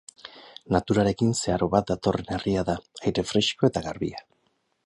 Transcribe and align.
Naturarekin 0.75 1.35
zeharo 1.43 1.69
bat 1.75 1.93
datorren 1.93 2.33
herria 2.39 2.67
da, 2.73 2.79
aire 3.11 3.29
fresko 3.33 3.73
eta 3.73 3.89
garbia. 3.91 4.27